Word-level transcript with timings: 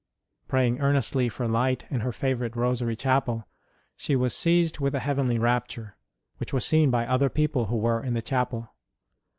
Praying 0.47 0.79
earnestly 0.79 1.29
for 1.29 1.47
light 1.47 1.85
in 1.91 1.99
her 1.99 2.11
favourite 2.11 2.55
Rosary 2.55 2.95
Chapel, 2.95 3.47
she 3.95 4.15
was 4.15 4.35
seized 4.35 4.79
with 4.79 4.95
a 4.95 4.99
heavenly 4.99 5.37
rapture, 5.37 5.93
7 5.93 5.93
98 5.93 5.93
ST. 5.93 5.93
ROSE 5.93 6.07
OF 6.07 6.31
LIMA 6.31 6.39
which 6.39 6.53
was 6.53 6.65
seen 6.65 6.89
by 6.89 7.05
other 7.13 7.29
people 7.29 7.65
who 7.67 7.77
were 7.77 8.03
in 8.03 8.15
the 8.15 8.21
chapel. 8.23 8.69